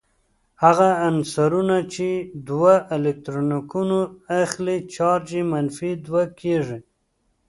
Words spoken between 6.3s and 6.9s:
کیږي.